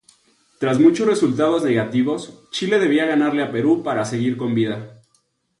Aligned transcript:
Tras 0.59 0.79
muchos 0.79 1.05
resultados 1.05 1.61
negativos 1.63 2.47
Chile 2.49 2.79
debía 2.79 3.05
ganarle 3.05 3.43
a 3.43 3.51
Perú 3.51 3.83
para 3.83 4.03
seguir 4.03 4.35
con 4.35 4.55
vida. 4.55 4.99